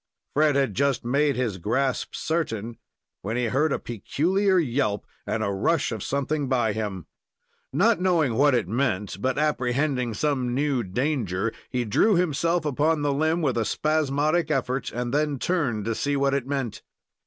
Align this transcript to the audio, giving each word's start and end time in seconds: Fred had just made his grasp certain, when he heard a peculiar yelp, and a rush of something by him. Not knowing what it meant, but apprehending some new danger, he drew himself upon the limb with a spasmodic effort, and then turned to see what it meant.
Fred 0.33 0.55
had 0.55 0.73
just 0.73 1.05
made 1.05 1.35
his 1.35 1.59
grasp 1.59 2.15
certain, 2.15 2.79
when 3.21 3.37
he 3.37 3.43
heard 3.49 3.71
a 3.71 3.77
peculiar 3.77 4.57
yelp, 4.57 5.05
and 5.27 5.43
a 5.43 5.51
rush 5.51 5.91
of 5.91 6.01
something 6.01 6.49
by 6.49 6.73
him. 6.73 7.05
Not 7.71 8.01
knowing 8.01 8.33
what 8.33 8.55
it 8.55 8.67
meant, 8.67 9.21
but 9.21 9.37
apprehending 9.37 10.15
some 10.15 10.55
new 10.55 10.81
danger, 10.81 11.53
he 11.69 11.85
drew 11.85 12.15
himself 12.15 12.65
upon 12.65 13.03
the 13.03 13.13
limb 13.13 13.43
with 13.43 13.59
a 13.59 13.63
spasmodic 13.63 14.49
effort, 14.49 14.91
and 14.91 15.13
then 15.13 15.37
turned 15.37 15.85
to 15.85 15.93
see 15.93 16.15
what 16.15 16.33
it 16.33 16.47
meant. 16.47 16.81